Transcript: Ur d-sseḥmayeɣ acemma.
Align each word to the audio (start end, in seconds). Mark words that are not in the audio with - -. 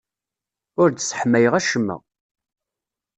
Ur 0.81 0.89
d-sseḥmayeɣ 0.89 1.53
acemma. 1.59 1.97